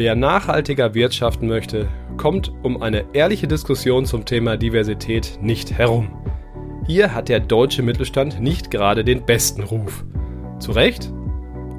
Wer 0.00 0.16
nachhaltiger 0.16 0.94
wirtschaften 0.94 1.46
möchte, 1.46 1.86
kommt 2.16 2.50
um 2.62 2.80
eine 2.80 3.04
ehrliche 3.12 3.46
Diskussion 3.46 4.06
zum 4.06 4.24
Thema 4.24 4.56
Diversität 4.56 5.38
nicht 5.42 5.74
herum. 5.76 6.08
Hier 6.86 7.12
hat 7.14 7.28
der 7.28 7.38
deutsche 7.38 7.82
Mittelstand 7.82 8.40
nicht 8.40 8.70
gerade 8.70 9.04
den 9.04 9.26
besten 9.26 9.62
Ruf. 9.62 10.06
Zu 10.58 10.72
Recht? 10.72 11.12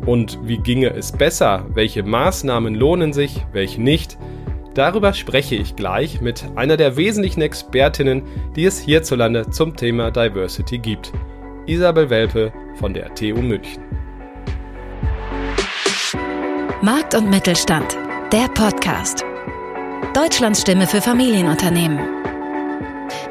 Und 0.05 0.37
wie 0.43 0.59
ginge 0.59 0.91
es 0.91 1.11
besser? 1.11 1.65
Welche 1.73 2.03
Maßnahmen 2.03 2.75
lohnen 2.75 3.11
sich, 3.11 3.43
welche 3.53 3.81
nicht? 3.81 4.19
Darüber 4.75 5.13
spreche 5.13 5.55
ich 5.55 5.75
gleich 5.75 6.21
mit 6.21 6.45
einer 6.55 6.77
der 6.77 6.97
wesentlichen 6.97 7.41
Expertinnen, 7.41 8.21
die 8.55 8.65
es 8.65 8.79
hierzulande 8.79 9.49
zum 9.49 9.75
Thema 9.75 10.11
Diversity 10.11 10.77
gibt. 10.77 11.11
Isabel 11.65 12.11
Welpe 12.11 12.53
von 12.75 12.93
der 12.93 13.15
TU 13.15 13.41
München. 13.41 13.81
Markt 16.83 17.13
und 17.13 17.29
Mittelstand, 17.29 17.95
der 18.31 18.47
Podcast. 18.47 19.25
Deutschlands 20.13 20.61
Stimme 20.61 20.87
für 20.87 21.01
Familienunternehmen. 21.01 21.99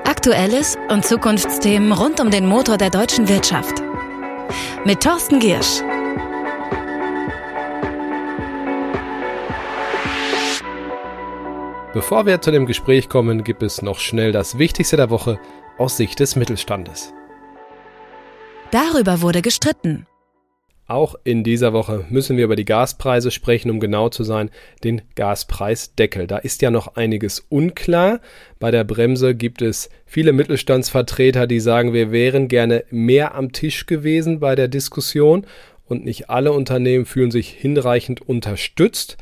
Aktuelles 0.04 0.76
und 0.90 1.06
Zukunftsthemen 1.06 1.92
rund 1.92 2.20
um 2.20 2.30
den 2.30 2.46
Motor 2.46 2.76
der 2.76 2.90
deutschen 2.90 3.26
Wirtschaft. 3.26 3.82
Mit 4.84 5.02
Thorsten 5.02 5.40
Giersch. 5.40 5.80
Bevor 11.94 12.26
wir 12.26 12.42
zu 12.42 12.50
dem 12.50 12.66
Gespräch 12.66 13.08
kommen, 13.08 13.42
gibt 13.42 13.62
es 13.62 13.80
noch 13.80 14.00
schnell 14.00 14.32
das 14.32 14.58
Wichtigste 14.58 14.98
der 14.98 15.08
Woche 15.08 15.40
aus 15.78 15.96
Sicht 15.96 16.20
des 16.20 16.36
Mittelstandes. 16.36 17.14
Darüber 18.70 19.22
wurde 19.22 19.40
gestritten. 19.40 20.06
Auch 20.90 21.14
in 21.22 21.44
dieser 21.44 21.72
Woche 21.72 22.04
müssen 22.10 22.36
wir 22.36 22.42
über 22.42 22.56
die 22.56 22.64
Gaspreise 22.64 23.30
sprechen, 23.30 23.70
um 23.70 23.78
genau 23.78 24.08
zu 24.08 24.24
sein, 24.24 24.50
den 24.82 25.02
Gaspreisdeckel. 25.14 26.26
Da 26.26 26.38
ist 26.38 26.62
ja 26.62 26.72
noch 26.72 26.96
einiges 26.96 27.46
unklar. 27.48 28.18
Bei 28.58 28.72
der 28.72 28.82
Bremse 28.82 29.36
gibt 29.36 29.62
es 29.62 29.88
viele 30.04 30.32
Mittelstandsvertreter, 30.32 31.46
die 31.46 31.60
sagen, 31.60 31.92
wir 31.92 32.10
wären 32.10 32.48
gerne 32.48 32.82
mehr 32.90 33.36
am 33.36 33.52
Tisch 33.52 33.86
gewesen 33.86 34.40
bei 34.40 34.56
der 34.56 34.66
Diskussion 34.66 35.46
und 35.86 36.04
nicht 36.04 36.28
alle 36.28 36.50
Unternehmen 36.50 37.06
fühlen 37.06 37.30
sich 37.30 37.50
hinreichend 37.50 38.28
unterstützt. 38.28 39.16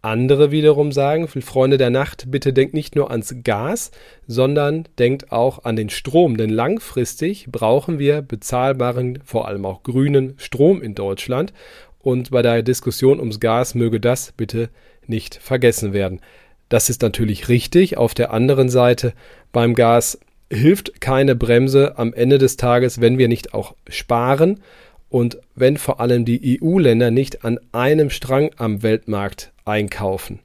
Andere 0.00 0.52
wiederum 0.52 0.92
sagen, 0.92 1.26
Freunde 1.26 1.76
der 1.76 1.90
Nacht, 1.90 2.30
bitte 2.30 2.52
denkt 2.52 2.72
nicht 2.72 2.94
nur 2.94 3.10
ans 3.10 3.34
Gas, 3.42 3.90
sondern 4.28 4.84
denkt 4.98 5.32
auch 5.32 5.64
an 5.64 5.74
den 5.74 5.90
Strom. 5.90 6.36
Denn 6.36 6.50
langfristig 6.50 7.48
brauchen 7.50 7.98
wir 7.98 8.22
bezahlbaren, 8.22 9.18
vor 9.24 9.48
allem 9.48 9.66
auch 9.66 9.82
grünen 9.82 10.34
Strom 10.36 10.82
in 10.82 10.94
Deutschland. 10.94 11.52
Und 11.98 12.30
bei 12.30 12.42
der 12.42 12.62
Diskussion 12.62 13.18
ums 13.18 13.40
Gas 13.40 13.74
möge 13.74 13.98
das 13.98 14.32
bitte 14.32 14.70
nicht 15.06 15.34
vergessen 15.34 15.92
werden. 15.92 16.20
Das 16.68 16.90
ist 16.90 17.02
natürlich 17.02 17.48
richtig. 17.48 17.96
Auf 17.96 18.14
der 18.14 18.32
anderen 18.32 18.68
Seite 18.68 19.14
beim 19.52 19.74
Gas 19.74 20.20
hilft 20.50 21.00
keine 21.00 21.34
Bremse 21.34 21.98
am 21.98 22.14
Ende 22.14 22.38
des 22.38 22.56
Tages, 22.56 23.00
wenn 23.00 23.18
wir 23.18 23.28
nicht 23.28 23.52
auch 23.52 23.74
sparen 23.88 24.60
und 25.08 25.38
wenn 25.54 25.76
vor 25.76 26.00
allem 26.00 26.24
die 26.24 26.60
EU-Länder 26.62 27.10
nicht 27.10 27.44
an 27.44 27.58
einem 27.72 28.10
Strang 28.10 28.50
am 28.56 28.82
Weltmarkt 28.82 29.52
einkaufen. 29.68 30.40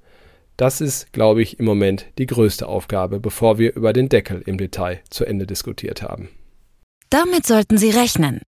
Das 0.57 0.81
ist, 0.81 1.11
glaube 1.13 1.41
ich, 1.41 1.59
im 1.59 1.65
Moment 1.65 2.05
die 2.17 2.27
größte 2.27 2.67
Aufgabe, 2.67 3.19
bevor 3.19 3.57
wir 3.57 3.75
über 3.75 3.91
den 3.91 4.09
Deckel 4.09 4.43
im 4.45 4.57
Detail 4.57 4.99
zu 5.09 5.25
Ende 5.25 5.47
diskutiert 5.47 6.01
haben. 6.03 6.29
Damit 7.09 7.45
sollten 7.45 7.77
Sie 7.77 7.89
rechnen. 7.89 8.41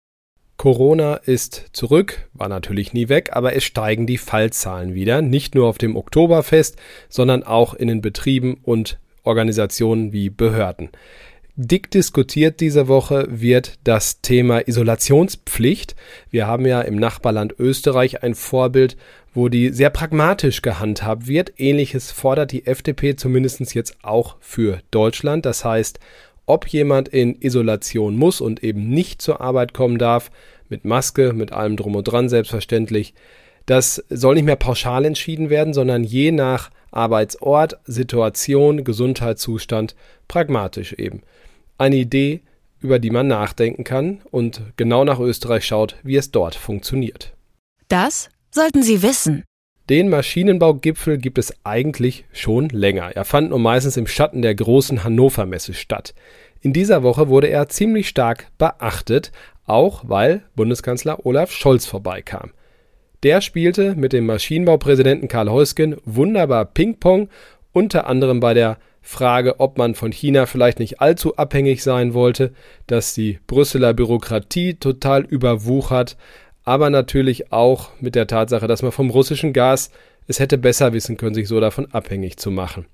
Corona 0.57 1.15
ist 1.15 1.71
zurück, 1.73 2.29
war 2.33 2.49
natürlich 2.49 2.93
nie 2.93 3.09
weg, 3.09 3.31
aber 3.33 3.57
es 3.57 3.65
steigen 3.65 4.07
die 4.07 4.19
Fallzahlen 4.19 4.95
wieder, 4.95 5.23
nicht 5.23 5.55
nur 5.55 5.67
auf 5.67 5.79
dem 5.79 5.97
Oktoberfest, 5.97 6.77
sondern 7.09 7.43
auch 7.43 7.75
in 7.75 7.89
den 7.89 8.01
Betrieben 8.01 8.61
und 8.63 9.01
Organisationen 9.25 10.13
wie 10.13 10.31
Behörden. 10.31 10.91
Dick 11.55 11.91
diskutiert 11.91 12.61
diese 12.61 12.89
Woche 12.89 13.27
wird 13.29 13.79
das 13.85 14.23
Thema 14.23 14.67
Isolationspflicht. 14.67 15.95
Wir 16.31 16.47
haben 16.47 16.65
ja 16.65 16.81
im 16.81 16.97
Nachbarland 16.97 17.55
Österreich 17.59 18.23
ein 18.23 18.35
Vorbild, 18.35 18.97
wo 19.35 19.51
die 19.51 19.69
sehr 19.69 19.91
pragmatisch 19.91 20.63
gehandhabt 20.63 21.27
wird. 21.27 21.53
Ähnliches 21.59 22.11
fordert 22.11 22.53
die 22.53 22.65
FDP 22.65 23.17
zumindest 23.17 23.75
jetzt 23.75 23.99
auch 24.03 24.37
für 24.41 24.79
Deutschland. 24.91 25.45
Das 25.45 25.63
heißt, 25.63 26.01
ob 26.47 26.67
jemand 26.69 27.09
in 27.09 27.39
Isolation 27.43 28.17
muss 28.17 28.41
und 28.41 28.65
eben 28.65 28.89
nicht 28.89 29.21
zur 29.21 29.43
Arbeit 29.43 29.75
kommen 29.75 29.99
darf, 29.99 30.31
mit 30.71 30.87
Maske, 30.87 31.35
mit 31.35 31.53
allem 31.53 31.77
drum 31.77 31.97
und 31.97 32.05
dran 32.05 32.31
selbstverständlich, 32.31 33.13
das 33.67 34.03
soll 34.09 34.37
nicht 34.37 34.45
mehr 34.47 34.57
pauschal 34.57 35.05
entschieden 35.05 35.51
werden, 35.51 35.75
sondern 35.75 36.03
je 36.03 36.33
nach 36.33 36.71
Arbeitsort, 36.93 37.79
Situation, 37.85 38.85
Gesundheitszustand 38.85 39.95
pragmatisch 40.29 40.95
eben 40.95 41.21
eine 41.79 41.97
Idee, 41.97 42.41
über 42.81 42.99
die 42.99 43.11
man 43.11 43.29
nachdenken 43.29 43.85
kann 43.85 44.21
und 44.31 44.63
genau 44.77 45.05
nach 45.05 45.21
Österreich 45.21 45.65
schaut, 45.65 45.97
wie 46.03 46.17
es 46.17 46.31
dort 46.31 46.55
funktioniert. 46.55 47.33
Das 47.89 48.31
sollten 48.51 48.83
Sie 48.83 49.03
wissen. 49.03 49.45
Den 49.89 50.09
Maschinenbaugipfel 50.09 51.19
gibt 51.19 51.39
es 51.39 51.55
eigentlich 51.65 52.25
schon 52.33 52.69
länger. 52.69 53.11
Er 53.15 53.25
fand 53.25 53.51
nur 53.51 53.59
meistens 53.59 53.97
im 53.97 54.07
Schatten 54.07 54.43
der 54.43 54.55
großen 54.55 55.05
Hannover 55.05 55.45
Messe 55.45 55.75
statt. 55.75 56.15
In 56.61 56.73
dieser 56.73 57.03
Woche 57.03 57.29
wurde 57.29 57.49
er 57.49 57.69
ziemlich 57.69 58.09
stark 58.09 58.47
beachtet, 58.59 59.33
auch 59.67 60.05
weil 60.07 60.43
Bundeskanzler 60.55 61.27
Olaf 61.27 61.51
Scholz 61.51 61.87
vorbeikam. 61.87 62.53
Der 63.23 63.41
spielte 63.41 63.95
mit 63.97 64.13
dem 64.13 64.27
Maschinenbaupräsidenten 64.27 65.29
Karl 65.29 65.51
Heusgen 65.51 65.97
wunderbar 66.05 66.65
Ping-Pong, 66.65 67.29
unter 67.73 68.07
anderem 68.07 68.41
bei 68.41 68.55
der 68.55 68.79
Frage, 69.03 69.61
ob 69.61 69.79
man 69.79 69.95
von 69.95 70.13
China 70.13 70.47
vielleicht 70.47 70.79
nicht 70.79 71.01
allzu 71.01 71.37
abhängig 71.37 71.83
sein 71.83 72.15
wollte, 72.15 72.53
dass 72.87 73.15
die 73.15 73.41
Brüsseler 73.47 73.93
Bürokratie 73.93 74.75
total 74.75 75.25
überwuchert, 75.25 76.17
aber 76.65 76.89
natürlich 76.89 77.53
auch 77.53 77.91
mit 78.01 78.15
der 78.15 78.29
Tatsache, 78.29 78.69
dass 78.69 78.83
man 78.83 78.93
vom 78.93 79.11
russischen 79.11 79.53
Gas 79.53 79.91
es 80.29 80.39
hätte 80.39 80.57
besser 80.57 80.93
wissen 80.93 81.17
können, 81.17 81.35
sich 81.35 81.49
so 81.49 81.59
davon 81.59 81.87
abhängig 81.93 82.37
zu 82.37 82.51
machen. 82.51 82.87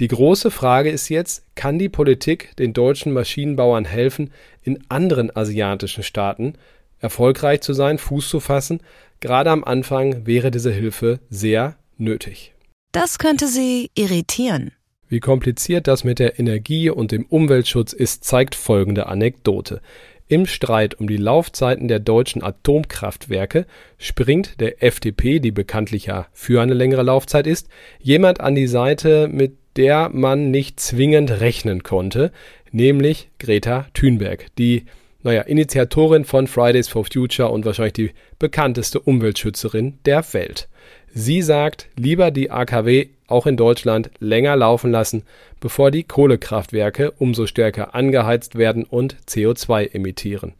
Die 0.00 0.08
große 0.08 0.50
Frage 0.50 0.90
ist 0.90 1.08
jetzt, 1.08 1.44
kann 1.54 1.78
die 1.78 1.88
Politik 1.88 2.54
den 2.56 2.72
deutschen 2.74 3.12
Maschinenbauern 3.12 3.86
helfen, 3.86 4.30
in 4.62 4.84
anderen 4.88 5.34
asiatischen 5.34 6.02
Staaten 6.02 6.54
erfolgreich 6.98 7.60
zu 7.62 7.72
sein, 7.72 7.98
Fuß 7.98 8.28
zu 8.28 8.40
fassen? 8.40 8.80
Gerade 9.20 9.50
am 9.50 9.64
Anfang 9.64 10.26
wäre 10.26 10.50
diese 10.50 10.72
Hilfe 10.72 11.20
sehr 11.30 11.76
nötig. 11.96 12.52
Das 12.92 13.18
könnte 13.18 13.46
Sie 13.46 13.90
irritieren. 13.94 14.72
Wie 15.08 15.20
kompliziert 15.20 15.86
das 15.86 16.02
mit 16.02 16.18
der 16.18 16.38
Energie 16.38 16.90
und 16.90 17.12
dem 17.12 17.26
Umweltschutz 17.26 17.92
ist, 17.92 18.24
zeigt 18.24 18.54
folgende 18.54 19.06
Anekdote. 19.06 19.80
Im 20.28 20.46
Streit 20.46 20.96
um 20.98 21.06
die 21.06 21.16
Laufzeiten 21.16 21.86
der 21.86 22.00
deutschen 22.00 22.42
Atomkraftwerke 22.42 23.66
springt 23.98 24.60
der 24.60 24.82
FDP, 24.82 25.38
die 25.38 25.52
bekanntlich 25.52 26.06
ja 26.06 26.26
für 26.32 26.60
eine 26.60 26.74
längere 26.74 27.04
Laufzeit 27.04 27.46
ist, 27.46 27.68
jemand 28.00 28.40
an 28.40 28.56
die 28.56 28.66
Seite, 28.66 29.28
mit 29.28 29.52
der 29.76 30.08
man 30.08 30.50
nicht 30.50 30.80
zwingend 30.80 31.30
rechnen 31.30 31.84
konnte, 31.84 32.32
nämlich 32.72 33.28
Greta 33.38 33.86
Thunberg, 33.94 34.46
die 34.58 34.86
naja, 35.22 35.42
Initiatorin 35.42 36.24
von 36.24 36.46
Fridays 36.48 36.88
for 36.88 37.04
Future 37.04 37.50
und 37.50 37.64
wahrscheinlich 37.64 37.92
die 37.92 38.10
bekannteste 38.38 39.00
Umweltschützerin 39.00 39.98
der 40.04 40.24
Welt. 40.32 40.68
Sie 41.12 41.42
sagt, 41.42 41.88
lieber 41.96 42.30
die 42.30 42.50
AKW 42.50 43.08
auch 43.28 43.46
in 43.46 43.56
Deutschland 43.56 44.10
länger 44.18 44.56
laufen 44.56 44.90
lassen, 44.90 45.24
bevor 45.60 45.90
die 45.90 46.04
Kohlekraftwerke 46.04 47.12
umso 47.12 47.46
stärker 47.46 47.94
angeheizt 47.94 48.56
werden 48.56 48.84
und 48.84 49.16
CO2 49.28 49.94
emittieren. 49.94 50.54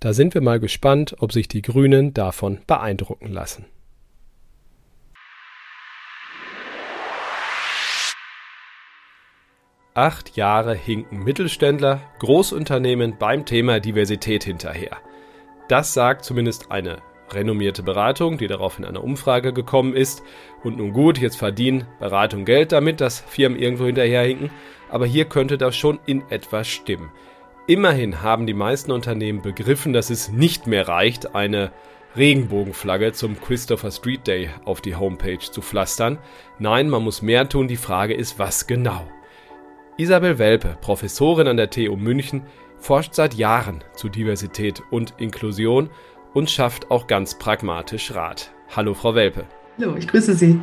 Da 0.00 0.12
sind 0.12 0.34
wir 0.34 0.40
mal 0.40 0.58
gespannt, 0.58 1.16
ob 1.20 1.32
sich 1.32 1.48
die 1.48 1.62
Grünen 1.62 2.12
davon 2.12 2.60
beeindrucken 2.66 3.32
lassen. 3.32 3.66
Acht 9.94 10.36
Jahre 10.36 10.74
hinken 10.74 11.22
Mittelständler, 11.22 12.00
Großunternehmen 12.18 13.18
beim 13.18 13.44
Thema 13.44 13.78
Diversität 13.78 14.42
hinterher. 14.42 14.96
Das 15.68 15.92
sagt 15.92 16.24
zumindest 16.24 16.70
eine 16.70 17.02
renommierte 17.34 17.82
Beratung, 17.82 18.38
die 18.38 18.46
darauf 18.46 18.78
in 18.78 18.84
einer 18.84 19.04
Umfrage 19.04 19.52
gekommen 19.52 19.94
ist. 19.94 20.22
Und 20.62 20.78
nun 20.78 20.92
gut, 20.92 21.18
jetzt 21.18 21.36
verdienen 21.36 21.86
Beratung 21.98 22.44
Geld 22.44 22.72
damit, 22.72 23.00
dass 23.00 23.20
Firmen 23.20 23.58
irgendwo 23.58 23.86
hinterherhinken. 23.86 24.50
Aber 24.88 25.06
hier 25.06 25.24
könnte 25.24 25.58
das 25.58 25.76
schon 25.76 25.98
in 26.06 26.22
etwa 26.30 26.64
stimmen. 26.64 27.10
Immerhin 27.66 28.22
haben 28.22 28.46
die 28.46 28.54
meisten 28.54 28.90
Unternehmen 28.90 29.40
begriffen, 29.40 29.92
dass 29.92 30.10
es 30.10 30.30
nicht 30.30 30.66
mehr 30.66 30.88
reicht, 30.88 31.34
eine 31.34 31.72
Regenbogenflagge 32.16 33.12
zum 33.12 33.40
Christopher 33.40 33.90
Street 33.90 34.26
Day 34.26 34.50
auf 34.64 34.80
die 34.80 34.96
Homepage 34.96 35.38
zu 35.38 35.62
pflastern. 35.62 36.18
Nein, 36.58 36.90
man 36.90 37.02
muss 37.02 37.22
mehr 37.22 37.48
tun. 37.48 37.68
Die 37.68 37.76
Frage 37.76 38.14
ist, 38.14 38.38
was 38.38 38.66
genau? 38.66 39.06
Isabel 39.96 40.38
Welpe, 40.38 40.76
Professorin 40.80 41.46
an 41.46 41.56
der 41.56 41.70
TU 41.70 41.96
München, 41.96 42.42
forscht 42.78 43.14
seit 43.14 43.34
Jahren 43.34 43.84
zu 43.94 44.08
Diversität 44.08 44.82
und 44.90 45.14
Inklusion 45.18 45.88
und 46.34 46.50
schafft 46.50 46.90
auch 46.90 47.06
ganz 47.06 47.38
pragmatisch 47.38 48.14
Rat. 48.14 48.52
Hallo, 48.74 48.94
Frau 48.94 49.14
Welpe. 49.14 49.44
Hallo, 49.78 49.96
ich 49.96 50.08
grüße 50.08 50.34
Sie. 50.34 50.60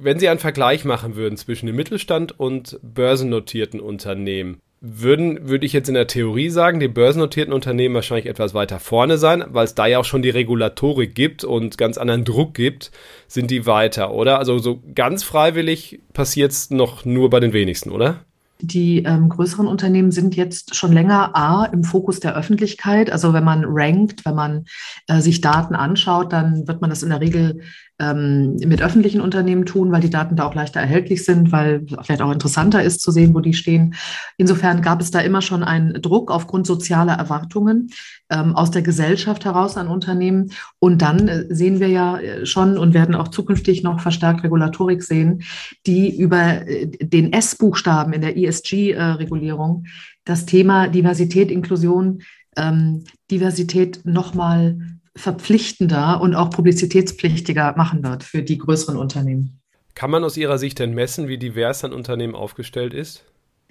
Wenn 0.00 0.18
Sie 0.18 0.28
einen 0.28 0.38
Vergleich 0.38 0.84
machen 0.84 1.16
würden 1.16 1.36
zwischen 1.36 1.66
dem 1.66 1.76
Mittelstand 1.76 2.38
und 2.38 2.78
börsennotierten 2.82 3.80
Unternehmen, 3.80 4.60
würden, 4.80 5.48
würde 5.48 5.64
ich 5.64 5.72
jetzt 5.72 5.88
in 5.88 5.94
der 5.94 6.08
Theorie 6.08 6.48
sagen, 6.48 6.80
die 6.80 6.88
börsennotierten 6.88 7.54
Unternehmen 7.54 7.94
wahrscheinlich 7.94 8.26
etwas 8.26 8.52
weiter 8.52 8.80
vorne 8.80 9.16
sein, 9.16 9.44
weil 9.48 9.64
es 9.64 9.76
da 9.76 9.86
ja 9.86 10.00
auch 10.00 10.04
schon 10.04 10.22
die 10.22 10.30
Regulatorik 10.30 11.14
gibt 11.14 11.44
und 11.44 11.78
ganz 11.78 11.98
anderen 11.98 12.24
Druck 12.24 12.54
gibt, 12.54 12.90
sind 13.28 13.50
die 13.52 13.64
weiter, 13.64 14.12
oder? 14.12 14.38
Also 14.38 14.58
so 14.58 14.82
ganz 14.94 15.22
freiwillig 15.22 16.00
passiert 16.12 16.50
es 16.50 16.70
noch 16.70 17.04
nur 17.04 17.30
bei 17.30 17.38
den 17.38 17.52
wenigsten, 17.52 17.92
oder? 17.92 18.24
Die 18.62 19.02
ähm, 19.02 19.28
größeren 19.28 19.66
Unternehmen 19.66 20.12
sind 20.12 20.36
jetzt 20.36 20.76
schon 20.76 20.92
länger 20.92 21.36
A 21.36 21.64
im 21.64 21.82
Fokus 21.82 22.20
der 22.20 22.36
Öffentlichkeit. 22.36 23.10
Also 23.10 23.32
wenn 23.32 23.42
man 23.42 23.64
rankt, 23.66 24.24
wenn 24.24 24.36
man 24.36 24.64
äh, 25.08 25.20
sich 25.20 25.40
Daten 25.40 25.74
anschaut, 25.74 26.32
dann 26.32 26.68
wird 26.68 26.80
man 26.80 26.88
das 26.88 27.02
in 27.02 27.10
der 27.10 27.20
Regel 27.20 27.62
ähm, 27.98 28.56
mit 28.56 28.82
öffentlichen 28.82 29.20
Unternehmen 29.20 29.66
tun, 29.66 29.92
weil 29.92 30.00
die 30.00 30.10
Daten 30.10 30.36
da 30.36 30.44
auch 30.44 30.54
leichter 30.54 30.80
erhältlich 30.80 31.24
sind, 31.24 31.52
weil 31.52 31.86
vielleicht 32.02 32.22
auch 32.22 32.32
interessanter 32.32 32.82
ist 32.82 33.00
zu 33.00 33.10
sehen, 33.10 33.34
wo 33.34 33.40
die 33.40 33.54
stehen. 33.54 33.94
Insofern 34.36 34.82
gab 34.82 35.00
es 35.00 35.10
da 35.10 35.20
immer 35.20 35.42
schon 35.42 35.62
einen 35.62 36.00
Druck 36.00 36.30
aufgrund 36.30 36.66
sozialer 36.66 37.14
Erwartungen 37.14 37.90
ähm, 38.30 38.56
aus 38.56 38.70
der 38.70 38.82
Gesellschaft 38.82 39.44
heraus 39.44 39.76
an 39.76 39.88
Unternehmen. 39.88 40.52
Und 40.78 41.02
dann 41.02 41.28
äh, 41.28 41.54
sehen 41.54 41.80
wir 41.80 41.88
ja 41.88 42.18
äh, 42.18 42.46
schon 42.46 42.78
und 42.78 42.94
werden 42.94 43.14
auch 43.14 43.28
zukünftig 43.28 43.82
noch 43.82 44.00
verstärkt 44.00 44.42
Regulatorik 44.42 45.02
sehen, 45.02 45.42
die 45.86 46.16
über 46.16 46.66
äh, 46.66 46.86
den 46.86 47.32
S-Buchstaben 47.32 48.12
in 48.12 48.22
der 48.22 48.36
ESG-Regulierung 48.36 49.84
das 50.24 50.46
Thema 50.46 50.88
Diversität, 50.88 51.50
Inklusion, 51.50 52.22
ähm, 52.56 53.04
Diversität 53.30 54.00
nochmal 54.04 54.78
verpflichtender 55.16 56.20
und 56.20 56.34
auch 56.34 56.50
publizitätspflichtiger 56.50 57.74
machen 57.76 58.02
wird 58.02 58.24
für 58.24 58.42
die 58.42 58.58
größeren 58.58 58.96
Unternehmen. 58.96 59.60
Kann 59.94 60.10
man 60.10 60.24
aus 60.24 60.36
Ihrer 60.36 60.58
Sicht 60.58 60.78
denn 60.78 60.94
messen, 60.94 61.28
wie 61.28 61.38
divers 61.38 61.84
ein 61.84 61.92
Unternehmen 61.92 62.34
aufgestellt 62.34 62.94
ist? 62.94 63.24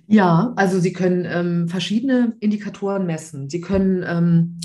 Ja, 0.07 0.53
also 0.55 0.79
Sie 0.79 0.93
können 0.93 1.25
ähm, 1.25 1.67
verschiedene 1.67 2.35
Indikatoren 2.39 3.05
messen. 3.05 3.49
Sie 3.49 3.61
können 3.61 4.03
ähm, 4.07 4.59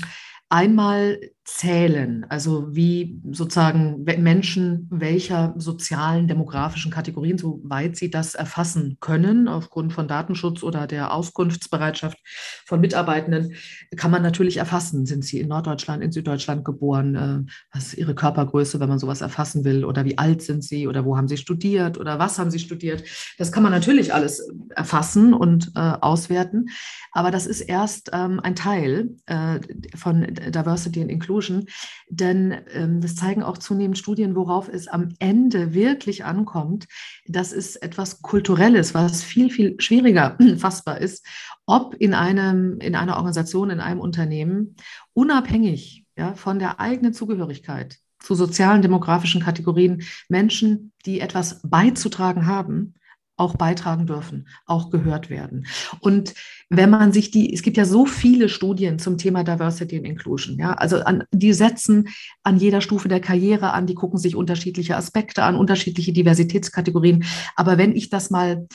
einmal 0.49 1.19
zählen, 1.47 2.25
also 2.27 2.75
wie 2.75 3.21
sozusagen 3.31 4.03
Menschen 4.03 4.85
welcher 4.91 5.53
sozialen, 5.57 6.27
demografischen 6.27 6.91
Kategorien, 6.91 7.37
soweit 7.37 7.95
sie 7.95 8.11
das 8.11 8.35
erfassen 8.35 8.97
können, 8.99 9.47
aufgrund 9.47 9.93
von 9.93 10.09
Datenschutz 10.09 10.61
oder 10.61 10.87
der 10.87 11.13
Auskunftsbereitschaft 11.13 12.17
von 12.65 12.81
Mitarbeitenden, 12.81 13.53
kann 13.95 14.11
man 14.11 14.23
natürlich 14.23 14.57
erfassen. 14.57 15.05
Sind 15.05 15.23
sie 15.23 15.39
in 15.39 15.47
Norddeutschland, 15.47 16.03
in 16.03 16.11
Süddeutschland 16.11 16.65
geboren? 16.65 17.15
Äh, 17.15 17.51
was 17.71 17.87
ist 17.87 17.97
ihre 17.97 18.13
Körpergröße, 18.13 18.81
wenn 18.81 18.89
man 18.89 18.99
sowas 18.99 19.21
erfassen 19.21 19.63
will? 19.63 19.85
Oder 19.85 20.03
wie 20.03 20.17
alt 20.17 20.41
sind 20.41 20.65
sie? 20.65 20.85
Oder 20.85 21.05
wo 21.05 21.15
haben 21.15 21.29
sie 21.29 21.37
studiert? 21.37 21.97
Oder 21.97 22.19
was 22.19 22.37
haben 22.39 22.51
sie 22.51 22.59
studiert? 22.59 23.03
Das 23.37 23.53
kann 23.53 23.63
man 23.63 23.71
natürlich 23.71 24.13
alles 24.13 24.51
erfassen 24.75 25.33
und 25.33 25.71
äh, 25.75 25.79
auswerten. 25.79 26.67
Aber 27.13 27.31
das 27.31 27.47
ist 27.47 27.61
erst 27.61 28.09
ähm, 28.11 28.41
ein 28.41 28.55
Teil 28.55 29.11
äh, 29.27 29.59
von 29.95 30.27
Diversity 30.27 31.01
and 31.01 31.09
Inclusion 31.09 31.36
Inclusion, 31.37 31.65
denn 32.09 32.55
ähm, 32.73 33.01
das 33.01 33.15
zeigen 33.15 33.43
auch 33.43 33.57
zunehmend 33.57 33.97
Studien, 33.97 34.35
worauf 34.35 34.69
es 34.69 34.87
am 34.87 35.09
Ende 35.19 35.73
wirklich 35.73 36.25
ankommt. 36.25 36.87
Das 37.27 37.51
ist 37.51 37.75
etwas 37.77 38.21
Kulturelles, 38.21 38.93
was 38.93 39.23
viel, 39.23 39.49
viel 39.49 39.79
schwieriger 39.79 40.37
fassbar 40.57 40.99
ist, 40.99 41.25
ob 41.65 41.95
in, 41.95 42.13
einem, 42.13 42.79
in 42.79 42.95
einer 42.95 43.17
Organisation, 43.17 43.69
in 43.69 43.79
einem 43.79 43.99
Unternehmen, 43.99 44.75
unabhängig 45.13 46.05
ja, 46.17 46.33
von 46.33 46.59
der 46.59 46.79
eigenen 46.79 47.13
Zugehörigkeit 47.13 47.97
zu 48.19 48.33
sozialen, 48.33 48.81
demografischen 48.81 49.43
Kategorien 49.43 50.03
Menschen, 50.27 50.91
die 51.05 51.19
etwas 51.19 51.61
beizutragen 51.63 52.47
haben, 52.47 52.95
auch 53.37 53.55
beitragen 53.55 54.07
dürfen, 54.07 54.47
auch 54.65 54.89
gehört 54.89 55.29
werden. 55.29 55.67
Und 55.99 56.33
wenn 56.69 56.89
man 56.89 57.13
sich 57.13 57.31
die, 57.31 57.53
es 57.53 57.61
gibt 57.61 57.77
ja 57.77 57.85
so 57.85 58.05
viele 58.05 58.49
Studien 58.49 58.99
zum 58.99 59.17
Thema 59.17 59.43
Diversity 59.43 59.97
and 59.97 60.07
Inclusion, 60.07 60.57
ja, 60.57 60.73
also 60.73 60.97
an, 60.97 61.23
die 61.31 61.53
setzen 61.53 62.09
an 62.43 62.57
jeder 62.57 62.81
Stufe 62.81 63.07
der 63.07 63.21
Karriere 63.21 63.71
an, 63.71 63.85
die 63.85 63.95
gucken 63.95 64.19
sich 64.19 64.35
unterschiedliche 64.35 64.97
Aspekte 64.97 65.43
an, 65.43 65.55
unterschiedliche 65.55 66.11
Diversitätskategorien. 66.11 67.23
Aber 67.55 67.77
wenn 67.77 67.95
ich 67.95 68.09
das 68.09 68.29
mal 68.29 68.67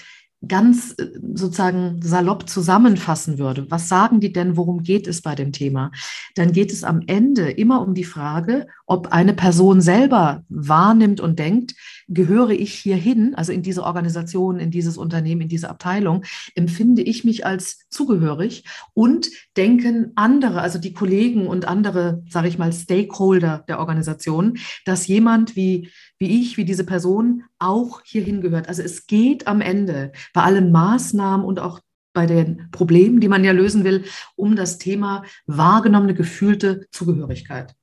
ganz 0.47 0.95
äh, 0.99 1.07
sozusagen 1.35 2.01
salopp 2.03 2.49
zusammenfassen 2.49 3.39
würde, 3.39 3.71
was 3.71 3.89
sagen 3.89 4.21
die 4.21 4.33
denn, 4.33 4.57
worum 4.57 4.83
geht 4.83 5.07
es 5.07 5.23
bei 5.23 5.35
dem 5.35 5.53
Thema? 5.53 5.91
Dann 6.35 6.53
geht 6.53 6.73
es 6.73 6.85
am 6.85 7.03
Ende 7.07 7.51
immer 7.51 7.81
um 7.83 7.95
die 7.95 8.05
Frage, 8.05 8.67
ob 8.93 9.07
eine 9.07 9.33
Person 9.33 9.81
selber 9.81 10.45
wahrnimmt 10.51 11.19
und 11.19 11.39
denkt, 11.39 11.75
gehöre 12.09 12.51
ich 12.51 12.75
hierhin, 12.75 13.35
also 13.35 13.51
in 13.51 13.63
diese 13.63 13.85
Organisation, 13.85 14.59
in 14.59 14.71
dieses 14.71 14.99
Unternehmen, 14.99 15.41
in 15.41 15.49
diese 15.49 15.71
Abteilung, 15.71 16.25
empfinde 16.55 17.01
ich 17.01 17.25
mich 17.25 17.47
als 17.47 17.89
zugehörig 17.89 18.65
und 18.93 19.31
denken 19.57 20.13
andere, 20.15 20.61
also 20.61 20.79
die 20.79 20.93
Kollegen 20.93 21.47
und 21.47 21.67
andere, 21.67 22.23
sage 22.29 22.49
ich 22.49 22.59
mal, 22.59 22.71
Stakeholder 22.71 23.65
der 23.67 23.79
Organisation, 23.79 24.59
dass 24.85 25.07
jemand 25.07 25.57
wie, 25.57 25.89
wie 26.19 26.43
ich, 26.43 26.59
wie 26.59 26.67
diese 26.67 26.85
Person 26.85 27.45
auch 27.59 28.03
hierhin 28.05 28.43
gehört. 28.43 28.69
Also 28.69 28.83
es 28.83 29.07
geht 29.07 29.47
am 29.47 29.63
Ende 29.63 30.13
bei 30.35 30.43
allen 30.43 30.71
Maßnahmen 30.71 31.47
und 31.47 31.61
auch 31.61 31.81
bei 32.13 32.27
den 32.27 32.69
Problemen, 32.73 33.21
die 33.21 33.29
man 33.29 33.43
ja 33.43 33.53
lösen 33.53 33.85
will, 33.85 34.05
um 34.37 34.55
das 34.55 34.77
Thema 34.77 35.25
wahrgenommene, 35.47 36.13
gefühlte 36.13 36.87
Zugehörigkeit. 36.91 37.75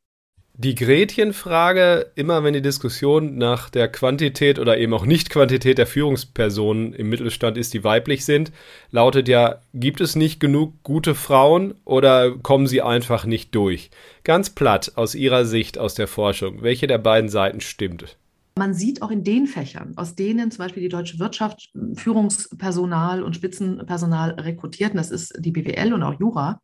Die 0.61 0.75
Gretchenfrage, 0.75 2.11
immer 2.15 2.43
wenn 2.43 2.53
die 2.53 2.61
Diskussion 2.61 3.37
nach 3.37 3.69
der 3.69 3.87
Quantität 3.87 4.59
oder 4.59 4.77
eben 4.77 4.93
auch 4.93 5.05
Nicht-Quantität 5.05 5.77
der 5.77 5.87
Führungspersonen 5.87 6.91
im 6.91 7.07
Mittelstand 7.07 7.57
ist, 7.57 7.73
die 7.73 7.85
weiblich 7.85 8.25
sind, 8.25 8.51
lautet 8.91 9.29
ja, 9.29 9.61
gibt 9.73 10.01
es 10.01 10.17
nicht 10.17 10.41
genug 10.41 10.73
gute 10.83 11.15
Frauen 11.15 11.75
oder 11.85 12.31
kommen 12.31 12.67
sie 12.67 12.81
einfach 12.81 13.23
nicht 13.23 13.55
durch? 13.55 13.89
Ganz 14.25 14.49
platt 14.49 14.91
aus 14.95 15.15
Ihrer 15.15 15.45
Sicht 15.45 15.77
aus 15.77 15.93
der 15.93 16.09
Forschung, 16.09 16.61
welche 16.61 16.87
der 16.87 16.97
beiden 16.97 17.29
Seiten 17.29 17.61
stimmt? 17.61 18.17
Man 18.59 18.73
sieht 18.73 19.01
auch 19.01 19.09
in 19.09 19.23
den 19.23 19.47
Fächern, 19.47 19.93
aus 19.95 20.15
denen 20.15 20.51
zum 20.51 20.65
Beispiel 20.65 20.83
die 20.83 20.89
deutsche 20.89 21.17
Wirtschaft 21.17 21.71
Führungspersonal 21.93 23.23
und 23.23 23.33
Spitzenpersonal 23.33 24.31
rekrutiert, 24.31 24.91
und 24.91 24.97
das 24.97 25.11
ist 25.11 25.33
die 25.39 25.51
BWL 25.51 25.93
und 25.93 26.03
auch 26.03 26.19
Jura, 26.19 26.61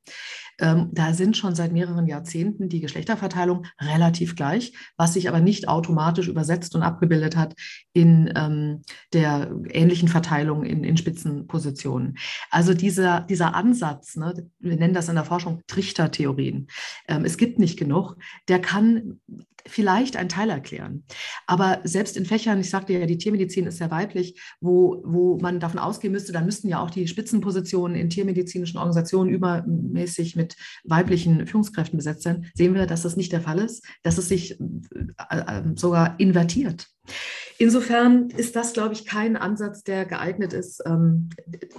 ähm, 0.60 0.90
da 0.92 1.14
sind 1.14 1.38
schon 1.38 1.56
seit 1.56 1.72
mehreren 1.72 2.06
Jahrzehnten 2.06 2.68
die 2.68 2.82
Geschlechterverteilung 2.82 3.66
relativ 3.80 4.36
gleich, 4.36 4.74
was 4.98 5.14
sich 5.14 5.30
aber 5.30 5.40
nicht 5.40 5.70
automatisch 5.70 6.28
übersetzt 6.28 6.76
und 6.76 6.84
abgebildet 6.84 7.38
hat 7.38 7.56
in 7.94 8.32
ähm, 8.36 8.82
der 9.14 9.52
ähnlichen 9.70 10.10
Verteilung 10.10 10.66
in, 10.66 10.84
in 10.84 10.98
Spitzenpositionen. 10.98 12.18
Also 12.52 12.74
dieser, 12.74 13.22
dieser 13.22 13.56
Ansatz, 13.56 14.18
ne, 14.18 14.50
wir 14.60 14.76
nennen 14.76 14.94
das 14.94 15.08
in 15.08 15.16
der 15.16 15.24
Forschung 15.24 15.62
Trichtertheorien, 15.68 16.68
ähm, 17.08 17.24
es 17.24 17.38
gibt 17.38 17.58
nicht 17.58 17.80
genug, 17.80 18.18
der 18.50 18.60
kann 18.60 19.22
vielleicht 19.68 20.16
einen 20.16 20.30
Teil 20.30 20.50
erklären. 20.50 21.04
Aber 21.48 21.82
selbst 21.84 22.18
in 22.18 22.26
Fächern, 22.26 22.60
ich 22.60 22.70
sagte 22.70 22.94
ja, 22.94 23.06
die 23.06 23.18
Tiermedizin 23.18 23.68
ist 23.68 23.78
sehr 23.78 23.92
weiblich, 23.92 24.40
wo, 24.62 25.02
wo 25.06 25.38
man 25.40 25.60
davon 25.60 25.80
ausgehen 25.80 26.14
müsste, 26.14 26.32
dann 26.32 26.46
müssten 26.46 26.68
ja 26.68 26.80
auch 26.82 26.90
die 26.90 27.08
Spitzenpositionen 27.08 27.98
in 27.98 28.10
tiermedizinischen 28.10 28.78
Organisationen 28.78 29.30
übermäßig 29.30 30.36
mit 30.36 30.56
weiblichen 30.84 31.48
Führungskräften 31.48 31.98
besetzt 31.98 32.24
sein, 32.24 32.52
sehen 32.54 32.76
wir, 32.76 32.86
dass 32.86 33.02
das 33.02 33.18
nicht 33.18 33.32
der 33.32 33.42
Fall 33.42 33.60
ist, 33.60 33.86
dass 34.04 34.18
es 34.18 34.30
sich 34.30 34.60
äh, 34.60 35.38
äh, 35.38 35.64
sogar 35.76 36.20
invertiert. 36.20 36.88
Insofern 37.58 38.30
ist 38.32 38.56
das, 38.56 38.74
glaube 38.74 38.94
ich, 38.94 39.06
kein 39.06 39.38
Ansatz, 39.38 39.84
der 39.84 40.06
geeignet 40.06 40.52
ist, 40.52 40.84
ähm, 40.86 41.30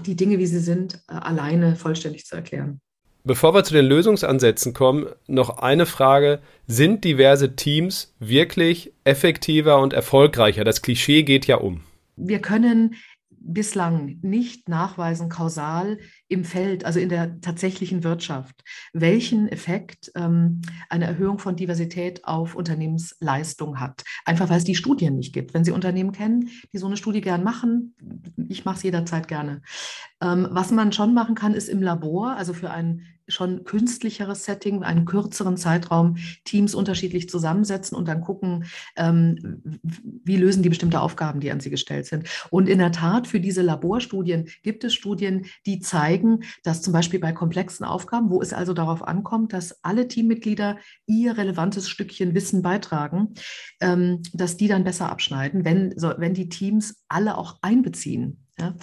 die 0.04 0.16
Dinge, 0.16 0.38
wie 0.38 0.46
sie 0.46 0.60
sind, 0.60 1.02
äh, 1.08 1.12
alleine 1.12 1.76
vollständig 1.76 2.24
zu 2.24 2.34
erklären. 2.34 2.80
Bevor 3.26 3.54
wir 3.54 3.64
zu 3.64 3.75
den 3.75 3.87
Lösungsansätzen 3.87 4.73
kommen, 4.73 5.06
noch 5.26 5.59
eine 5.59 5.85
Frage. 5.85 6.38
Sind 6.68 7.02
diverse 7.02 7.56
Teams 7.56 8.14
wirklich 8.21 8.92
effektiver 9.02 9.80
und 9.80 9.92
erfolgreicher? 9.92 10.62
Das 10.62 10.80
Klischee 10.80 11.25
geht 11.25 11.49
ja 11.49 11.56
um. 11.56 11.80
Wir 12.14 12.38
können 12.38 12.95
bislang 13.40 14.18
nicht 14.23 14.68
nachweisen, 14.68 15.28
kausal 15.28 15.99
im 16.28 16.45
Feld, 16.45 16.85
also 16.85 17.00
in 17.00 17.09
der 17.09 17.40
tatsächlichen 17.40 18.04
Wirtschaft, 18.04 18.62
welchen 18.92 19.49
Effekt 19.49 20.12
ähm, 20.14 20.62
eine 20.88 21.06
Erhöhung 21.06 21.40
von 21.40 21.56
Diversität 21.56 22.25
auf 22.25 22.54
Unternehmensleistung 22.54 23.80
hat. 23.80 24.04
Einfach 24.25 24.50
weil 24.50 24.59
es 24.59 24.64
die 24.64 24.75
Studien 24.76 25.16
nicht 25.16 25.33
gibt. 25.33 25.52
Wenn 25.52 25.64
Sie 25.64 25.73
Unternehmen 25.73 26.12
kennen, 26.12 26.50
die 26.73 26.78
so 26.78 26.87
eine 26.87 26.97
Studie 26.97 27.21
gern 27.21 27.42
machen, 27.42 27.97
ich 28.49 28.64
mache 28.64 28.76
es 28.76 28.83
jederzeit 28.85 29.26
gerne. 29.26 29.62
Ähm, 30.23 30.47
was 30.50 30.71
man 30.71 30.92
schon 30.92 31.12
machen 31.12 31.35
kann, 31.35 31.54
ist 31.54 31.68
im 31.68 31.83
Labor, 31.83 32.37
also 32.37 32.52
für 32.52 32.71
ein 32.71 33.02
schon 33.28 33.64
künstlicheres 33.64 34.45
Setting, 34.45 34.83
einen 34.83 35.04
kürzeren 35.04 35.56
Zeitraum 35.56 36.16
Teams 36.45 36.75
unterschiedlich 36.75 37.28
zusammensetzen 37.28 37.97
und 37.97 38.09
dann 38.09 38.21
gucken, 38.21 38.64
ähm, 38.97 39.62
wie 40.25 40.37
lösen 40.37 40.62
die 40.62 40.68
bestimmte 40.68 41.00
Aufgaben, 41.00 41.40
die 41.40 41.50
an 41.50 41.61
sie 41.61 41.71
gestellt 41.71 42.06
sind. 42.06 42.28
Und 42.50 42.68
in 42.68 42.78
der 42.78 42.92
Tat, 42.92 43.26
für 43.26 43.40
diese 43.40 43.62
Laborstudien 43.62 44.49
gibt 44.62 44.85
es 44.85 44.95
Studien, 44.95 45.47
die 45.66 45.80
zeigen, 45.80 46.40
dass 46.62 46.83
zum 46.83 46.92
Beispiel 46.92 47.21
bei 47.21 47.33
komplexen 47.33 47.85
Aufgaben, 47.85 48.30
wo 48.30 48.40
es 48.40 48.52
also 48.52 48.73
darauf 48.73 49.06
ankommt, 49.06 49.52
dass 49.52 49.83
alle 49.85 50.09
Teammitglieder 50.09 50.78
ihr 51.06 51.37
relevantes 51.37 51.88
Stückchen 51.88 52.35
Wissen 52.35 52.62
beitragen, 52.62 53.35
ähm, 53.80 54.23
dass 54.33 54.56
die 54.56 54.68
dann 54.68 54.85
besser 54.85 55.11
abschneiden, 55.11 55.64
wenn, 55.64 55.99
so, 55.99 56.12
wenn 56.18 56.35
die 56.35 56.49
Teams 56.49 57.02
alle 57.09 57.38
auch 57.38 57.59
einbeziehen. 57.62 58.47
Ja. 58.59 58.75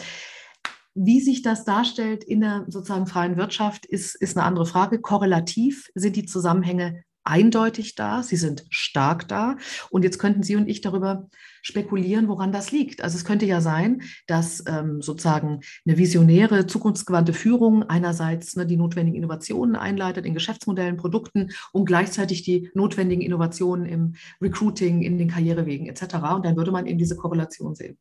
Wie 0.95 1.21
sich 1.21 1.41
das 1.41 1.65
darstellt 1.65 2.23
in 2.23 2.41
der 2.41 2.65
sozusagen 2.67 3.07
freien 3.07 3.37
Wirtschaft, 3.37 3.85
ist, 3.85 4.15
ist 4.15 4.37
eine 4.37 4.45
andere 4.45 4.65
Frage. 4.65 4.99
Korrelativ 4.99 5.89
sind 5.95 6.15
die 6.15 6.25
Zusammenhänge 6.25 7.03
eindeutig 7.23 7.95
da, 7.95 8.21
sie 8.21 8.35
sind 8.35 8.65
stark 8.69 9.27
da. 9.27 9.57
Und 9.89 10.03
jetzt 10.03 10.19
könnten 10.19 10.43
Sie 10.43 10.55
und 10.55 10.67
ich 10.67 10.81
darüber 10.81 11.29
spekulieren, 11.61 12.27
woran 12.27 12.51
das 12.51 12.71
liegt. 12.71 13.01
Also 13.01 13.17
es 13.17 13.25
könnte 13.25 13.45
ja 13.45 13.61
sein, 13.61 14.01
dass 14.27 14.63
ähm, 14.67 15.01
sozusagen 15.01 15.61
eine 15.85 15.97
visionäre, 15.97 16.67
zukunftsgewandte 16.67 17.33
Führung 17.33 17.83
einerseits 17.83 18.55
ne, 18.55 18.65
die 18.65 18.77
notwendigen 18.77 19.17
Innovationen 19.17 19.75
einleitet 19.75 20.25
in 20.25 20.33
Geschäftsmodellen, 20.33 20.97
Produkten 20.97 21.51
und 21.71 21.85
gleichzeitig 21.85 22.43
die 22.43 22.69
notwendigen 22.73 23.21
Innovationen 23.21 23.85
im 23.85 24.15
Recruiting, 24.41 25.01
in 25.01 25.17
den 25.17 25.29
Karrierewegen 25.29 25.87
etc. 25.87 26.15
Und 26.35 26.45
dann 26.45 26.57
würde 26.57 26.71
man 26.71 26.85
eben 26.85 26.99
diese 26.99 27.15
Korrelation 27.15 27.75
sehen. 27.75 27.97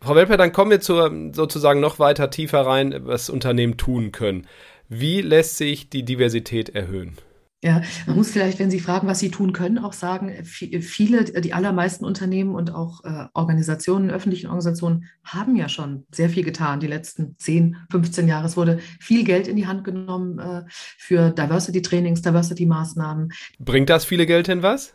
Frau 0.00 0.14
Welper, 0.14 0.36
dann 0.36 0.52
kommen 0.52 0.70
wir 0.70 0.80
zur, 0.80 1.12
sozusagen 1.32 1.80
noch 1.80 1.98
weiter 1.98 2.30
tiefer 2.30 2.60
rein, 2.60 2.94
was 3.00 3.30
Unternehmen 3.30 3.76
tun 3.76 4.12
können. 4.12 4.46
Wie 4.88 5.20
lässt 5.20 5.56
sich 5.56 5.90
die 5.90 6.04
Diversität 6.04 6.70
erhöhen? 6.70 7.16
Ja, 7.60 7.82
man 8.06 8.14
muss 8.14 8.30
vielleicht, 8.30 8.60
wenn 8.60 8.70
Sie 8.70 8.78
fragen, 8.78 9.08
was 9.08 9.18
Sie 9.18 9.32
tun 9.32 9.52
können, 9.52 9.78
auch 9.78 9.92
sagen, 9.92 10.44
viele, 10.44 11.24
die 11.24 11.52
allermeisten 11.52 12.04
Unternehmen 12.04 12.54
und 12.54 12.72
auch 12.72 13.02
äh, 13.02 13.26
Organisationen, 13.34 14.10
öffentlichen 14.10 14.46
Organisationen 14.46 15.06
haben 15.24 15.56
ja 15.56 15.68
schon 15.68 16.06
sehr 16.12 16.30
viel 16.30 16.44
getan 16.44 16.78
die 16.78 16.86
letzten 16.86 17.36
10, 17.36 17.76
15 17.90 18.28
Jahre. 18.28 18.46
Es 18.46 18.56
wurde 18.56 18.78
viel 19.00 19.24
Geld 19.24 19.48
in 19.48 19.56
die 19.56 19.66
Hand 19.66 19.82
genommen 19.82 20.38
äh, 20.38 20.62
für 20.68 21.30
Diversity-Trainings, 21.30 22.22
Diversity-Maßnahmen. 22.22 23.32
Bringt 23.58 23.90
das 23.90 24.04
viele 24.04 24.26
Geld 24.26 24.46
hin 24.46 24.62
was? 24.62 24.94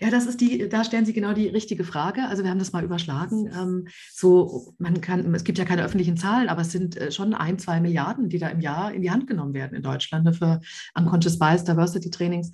Ja, 0.00 0.10
das 0.10 0.26
ist 0.26 0.40
die, 0.40 0.68
da 0.68 0.84
stellen 0.84 1.06
Sie 1.06 1.12
genau 1.12 1.32
die 1.32 1.48
richtige 1.48 1.84
Frage. 1.84 2.26
Also 2.28 2.42
wir 2.42 2.50
haben 2.50 2.58
das 2.58 2.72
mal 2.72 2.84
überschlagen. 2.84 3.50
Ähm, 3.54 3.88
so, 4.12 4.74
man 4.78 5.00
kann, 5.00 5.34
es 5.34 5.44
gibt 5.44 5.58
ja 5.58 5.64
keine 5.64 5.84
öffentlichen 5.84 6.16
Zahlen, 6.16 6.48
aber 6.48 6.62
es 6.62 6.72
sind 6.72 6.96
äh, 6.96 7.10
schon 7.10 7.34
ein, 7.34 7.58
zwei 7.58 7.80
Milliarden, 7.80 8.28
die 8.28 8.38
da 8.38 8.48
im 8.48 8.60
Jahr 8.60 8.92
in 8.92 9.02
die 9.02 9.10
Hand 9.10 9.26
genommen 9.26 9.54
werden 9.54 9.74
in 9.74 9.82
Deutschland 9.82 10.24
ne, 10.24 10.32
für 10.32 10.60
Unconscious 10.94 11.38
Bias 11.38 11.64
Diversity 11.64 12.10
Trainings. 12.10 12.50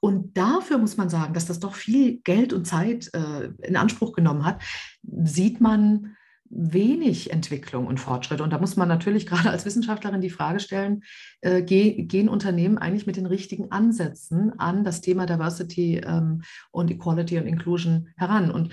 Und 0.00 0.36
dafür 0.36 0.78
muss 0.78 0.96
man 0.96 1.08
sagen, 1.08 1.34
dass 1.34 1.46
das 1.46 1.60
doch 1.60 1.74
viel 1.74 2.18
Geld 2.24 2.52
und 2.52 2.66
Zeit 2.66 3.10
äh, 3.14 3.50
in 3.66 3.76
Anspruch 3.76 4.12
genommen 4.12 4.44
hat, 4.44 4.62
sieht 5.02 5.60
man, 5.60 6.16
wenig 6.56 7.32
Entwicklung 7.32 7.86
und 7.86 7.98
Fortschritt. 7.98 8.40
Und 8.40 8.52
da 8.52 8.58
muss 8.58 8.76
man 8.76 8.88
natürlich 8.88 9.26
gerade 9.26 9.50
als 9.50 9.64
Wissenschaftlerin 9.64 10.20
die 10.20 10.30
Frage 10.30 10.60
stellen, 10.60 11.02
äh, 11.40 11.62
gehen 11.62 12.28
Unternehmen 12.28 12.78
eigentlich 12.78 13.06
mit 13.06 13.16
den 13.16 13.26
richtigen 13.26 13.72
Ansätzen 13.72 14.58
an 14.58 14.84
das 14.84 15.00
Thema 15.00 15.26
Diversity 15.26 15.98
ähm, 15.98 16.42
und 16.70 16.90
Equality 16.90 17.38
und 17.38 17.46
Inclusion 17.46 18.08
heran? 18.16 18.50
Und 18.50 18.72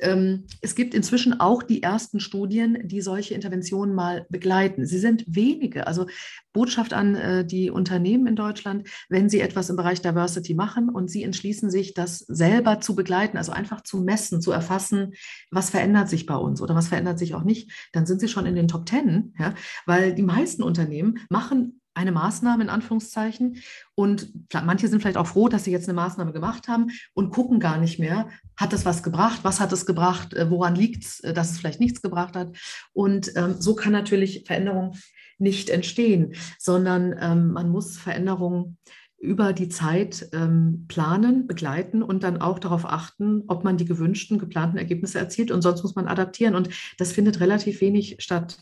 es 0.00 0.74
gibt 0.74 0.94
inzwischen 0.94 1.40
auch 1.40 1.62
die 1.62 1.82
ersten 1.82 2.20
Studien, 2.20 2.78
die 2.84 3.00
solche 3.00 3.34
Interventionen 3.34 3.94
mal 3.94 4.26
begleiten. 4.30 4.86
Sie 4.86 4.98
sind 4.98 5.24
wenige. 5.26 5.86
Also 5.86 6.06
Botschaft 6.52 6.92
an 6.92 7.14
äh, 7.14 7.44
die 7.44 7.70
Unternehmen 7.70 8.26
in 8.26 8.36
Deutschland, 8.36 8.88
wenn 9.08 9.28
sie 9.28 9.40
etwas 9.40 9.70
im 9.70 9.76
Bereich 9.76 10.00
Diversity 10.00 10.54
machen 10.54 10.88
und 10.88 11.10
sie 11.10 11.22
entschließen 11.22 11.70
sich, 11.70 11.94
das 11.94 12.18
selber 12.18 12.80
zu 12.80 12.94
begleiten, 12.94 13.36
also 13.36 13.52
einfach 13.52 13.82
zu 13.82 14.00
messen, 14.00 14.40
zu 14.40 14.52
erfassen, 14.52 15.12
was 15.50 15.70
verändert 15.70 16.08
sich 16.08 16.26
bei 16.26 16.36
uns 16.36 16.60
oder 16.60 16.74
was 16.74 16.88
verändert 16.88 17.18
sich 17.18 17.34
auch 17.34 17.44
nicht, 17.44 17.70
dann 17.92 18.06
sind 18.06 18.20
sie 18.20 18.28
schon 18.28 18.46
in 18.46 18.54
den 18.54 18.68
Top 18.68 18.86
Ten, 18.86 19.34
ja, 19.38 19.54
weil 19.86 20.14
die 20.14 20.22
meisten 20.22 20.62
Unternehmen 20.62 21.18
machen 21.28 21.79
eine 21.94 22.12
Maßnahme 22.12 22.62
in 22.62 22.70
Anführungszeichen. 22.70 23.58
Und 23.94 24.32
manche 24.52 24.88
sind 24.88 25.00
vielleicht 25.00 25.16
auch 25.16 25.26
froh, 25.26 25.48
dass 25.48 25.64
sie 25.64 25.72
jetzt 25.72 25.88
eine 25.88 25.96
Maßnahme 25.96 26.32
gemacht 26.32 26.68
haben 26.68 26.90
und 27.14 27.30
gucken 27.30 27.60
gar 27.60 27.78
nicht 27.78 27.98
mehr, 27.98 28.28
hat 28.56 28.72
das 28.72 28.84
was 28.84 29.02
gebracht, 29.02 29.40
was 29.42 29.60
hat 29.60 29.72
es 29.72 29.86
gebracht, 29.86 30.34
äh, 30.34 30.50
woran 30.50 30.74
liegt 30.74 31.04
es, 31.04 31.20
äh, 31.20 31.34
dass 31.34 31.50
es 31.50 31.58
vielleicht 31.58 31.80
nichts 31.80 32.02
gebracht 32.02 32.36
hat. 32.36 32.56
Und 32.92 33.32
ähm, 33.36 33.56
so 33.58 33.74
kann 33.74 33.92
natürlich 33.92 34.44
Veränderung 34.46 34.96
nicht 35.38 35.70
entstehen, 35.70 36.34
sondern 36.58 37.16
ähm, 37.18 37.52
man 37.52 37.70
muss 37.70 37.98
Veränderungen 37.98 38.78
über 39.20 39.52
die 39.52 39.68
Zeit 39.68 40.28
ähm, 40.32 40.86
planen, 40.88 41.46
begleiten 41.46 42.02
und 42.02 42.22
dann 42.22 42.40
auch 42.40 42.58
darauf 42.58 42.86
achten, 42.86 43.44
ob 43.48 43.64
man 43.64 43.76
die 43.76 43.84
gewünschten, 43.84 44.38
geplanten 44.38 44.78
Ergebnisse 44.78 45.18
erzielt 45.18 45.50
und 45.50 45.60
sonst 45.60 45.82
muss 45.82 45.94
man 45.94 46.08
adaptieren 46.08 46.54
und 46.54 46.70
das 46.96 47.12
findet 47.12 47.38
relativ 47.38 47.82
wenig 47.82 48.16
statt. 48.20 48.58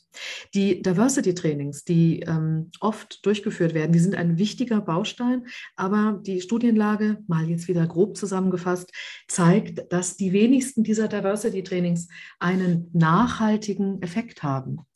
Die 0.55 0.83
Diversity-Trainings, 0.83 1.85
die 1.85 2.21
ähm, 2.21 2.73
oft 2.81 3.25
durchgeführt 3.25 3.73
werden, 3.73 3.93
die 3.93 4.01
sind 4.01 4.17
ein 4.17 4.37
wichtiger 4.37 4.81
Baustein, 4.81 5.47
aber 5.77 6.21
die 6.27 6.41
Studienlage, 6.41 7.19
mal 7.29 7.49
jetzt 7.49 7.69
wieder 7.69 7.87
grob 7.87 8.17
zusammengefasst, 8.17 8.93
zeigt, 9.29 9.93
dass 9.93 10.17
die 10.17 10.33
wenigsten 10.33 10.83
dieser 10.83 11.07
Diversity-Trainings 11.07 12.09
einen 12.41 12.91
nachhaltigen 12.93 14.03
Effekt 14.03 14.43
haben. 14.43 14.88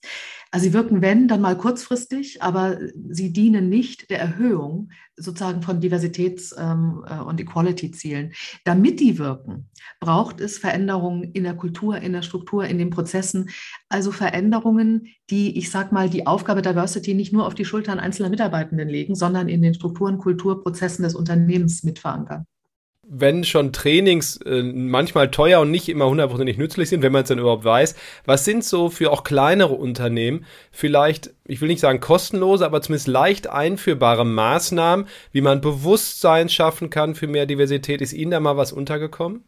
Also 0.54 0.64
sie 0.64 0.74
wirken, 0.74 1.00
wenn, 1.00 1.28
dann 1.28 1.40
mal 1.40 1.56
kurzfristig, 1.56 2.42
aber 2.42 2.78
sie 3.08 3.32
dienen 3.32 3.70
nicht 3.70 4.10
der 4.10 4.20
Erhöhung 4.20 4.90
sozusagen 5.16 5.62
von 5.62 5.80
Diversitäts- 5.80 6.54
ähm, 6.58 7.02
äh, 7.08 7.20
und 7.20 7.40
Equality-Zielen. 7.40 8.32
Damit 8.64 9.00
die 9.00 9.18
wirken, 9.18 9.70
braucht 9.98 10.40
es 10.40 10.58
Veränderungen 10.58 11.22
in 11.32 11.44
der 11.44 11.54
Kultur, 11.54 11.96
in 11.96 12.12
der 12.12 12.20
Struktur, 12.20 12.66
in 12.66 12.76
den 12.76 12.90
Prozessen. 12.90 13.48
Also 13.88 14.12
Veränderungen, 14.12 15.06
die, 15.30 15.56
ich 15.56 15.70
sage 15.70 15.94
mal, 15.94 16.10
die 16.10 16.26
Aufgabe 16.26 16.60
Diversity 16.60 17.14
nicht 17.14 17.32
nur 17.32 17.46
auf 17.46 17.54
die 17.54 17.64
Schultern 17.64 17.98
einzelner 17.98 18.28
Mitarbeitenden 18.28 18.90
legen, 18.90 19.14
sondern 19.14 19.48
in 19.48 19.62
den 19.62 19.72
Strukturen, 19.72 20.18
Kulturprozessen 20.18 21.02
des 21.02 21.14
Unternehmens 21.14 21.82
mit 21.82 21.98
verankern 21.98 22.46
wenn 23.08 23.44
schon 23.44 23.72
Trainings 23.72 24.36
äh, 24.38 24.62
manchmal 24.62 25.30
teuer 25.30 25.60
und 25.60 25.70
nicht 25.70 25.88
immer 25.88 26.08
hundertprozentig 26.08 26.56
nützlich 26.56 26.88
sind, 26.88 27.02
wenn 27.02 27.12
man 27.12 27.22
es 27.22 27.28
dann 27.28 27.38
überhaupt 27.38 27.64
weiß, 27.64 27.96
was 28.24 28.44
sind 28.44 28.64
so 28.64 28.90
für 28.90 29.10
auch 29.10 29.24
kleinere 29.24 29.74
Unternehmen 29.74 30.46
vielleicht, 30.70 31.34
ich 31.44 31.60
will 31.60 31.68
nicht 31.68 31.80
sagen 31.80 32.00
kostenlose, 32.00 32.64
aber 32.64 32.80
zumindest 32.80 33.08
leicht 33.08 33.48
einführbare 33.48 34.24
Maßnahmen, 34.24 35.06
wie 35.32 35.40
man 35.40 35.60
Bewusstsein 35.60 36.48
schaffen 36.48 36.90
kann 36.90 37.14
für 37.14 37.26
mehr 37.26 37.46
Diversität? 37.46 38.00
Ist 38.00 38.12
Ihnen 38.12 38.30
da 38.30 38.40
mal 38.40 38.56
was 38.56 38.72
untergekommen? 38.72 39.44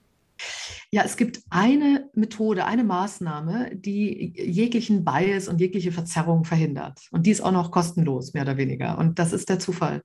Ja, 0.91 1.03
es 1.05 1.17
gibt 1.17 1.41
eine 1.50 2.09
Methode, 2.14 2.67
eine 2.67 2.85
Maßnahme, 2.85 3.73
die 3.75 4.33
jeglichen 4.37 5.05
Bias 5.05 5.49
und 5.49 5.61
jegliche 5.61 5.93
Verzerrung 5.93 6.45
verhindert. 6.45 7.00
Und 7.11 7.26
die 7.26 7.31
ist 7.31 7.41
auch 7.41 7.53
noch 7.53 7.71
kostenlos, 7.71 8.33
mehr 8.35 8.45
oder 8.45 8.57
weniger. 8.57 8.99
Und 8.99 9.19
das 9.19 9.33
ist 9.33 9.49
der 9.49 9.59
Zufall. 9.59 10.03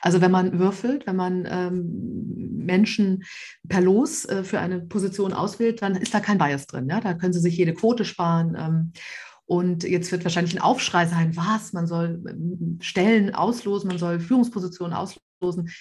Also 0.00 0.20
wenn 0.20 0.30
man 0.30 0.58
würfelt, 0.58 1.06
wenn 1.06 1.16
man 1.16 1.46
ähm, 1.50 2.64
Menschen 2.66 3.24
per 3.68 3.80
Los 3.80 4.24
äh, 4.26 4.44
für 4.44 4.60
eine 4.60 4.80
Position 4.80 5.32
auswählt, 5.32 5.82
dann 5.82 5.96
ist 5.96 6.12
da 6.12 6.20
kein 6.20 6.38
Bias 6.38 6.66
drin. 6.66 6.88
Ja? 6.88 7.00
Da 7.00 7.14
können 7.14 7.32
Sie 7.32 7.40
sich 7.40 7.56
jede 7.56 7.74
Quote 7.74 8.04
sparen. 8.04 8.56
Ähm, 8.58 8.92
und 9.46 9.84
jetzt 9.84 10.10
wird 10.10 10.24
wahrscheinlich 10.24 10.54
ein 10.54 10.62
Aufschrei 10.62 11.06
sein, 11.06 11.36
was, 11.36 11.72
man 11.72 11.86
soll 11.86 12.22
ähm, 12.28 12.78
Stellen 12.80 13.34
auslosen, 13.34 13.88
man 13.88 13.98
soll 13.98 14.18
Führungspositionen 14.20 14.92
auslosen. 14.92 15.25